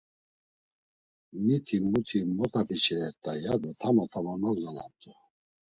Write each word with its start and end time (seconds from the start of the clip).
Mitik 1.43 1.83
muti 1.89 2.19
mot 2.35 2.53
afiçirert̆ay, 2.59 3.39
yado 3.45 3.71
tamo 3.79 4.03
tamo 4.11 4.33
nogzalamt̆u. 4.41 5.11